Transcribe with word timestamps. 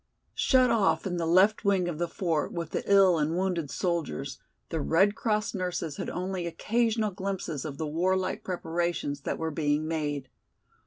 Shut 0.33 0.71
off 0.71 1.05
in 1.05 1.17
the 1.17 1.27
left 1.27 1.63
wing 1.63 1.87
of 1.87 1.99
the 1.99 2.07
fort 2.07 2.51
with 2.51 2.71
the 2.71 2.81
ill 2.91 3.19
and 3.19 3.37
wounded 3.37 3.69
soldiers, 3.69 4.39
the 4.69 4.81
Red 4.81 5.13
Cross 5.13 5.53
nurses 5.53 5.97
had 5.97 6.09
only 6.09 6.47
occasional 6.47 7.11
glimpses 7.11 7.65
of 7.65 7.77
the 7.77 7.85
warlike 7.85 8.43
preparations 8.43 9.21
that 9.21 9.37
were 9.37 9.51
being 9.51 9.87
made. 9.87 10.27